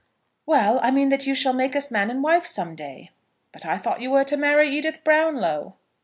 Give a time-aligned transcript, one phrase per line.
[0.47, 3.11] "Well, I mean that you shall make us man and wife some day."
[3.51, 5.75] "But I thought you were to marry Edith Brownlow."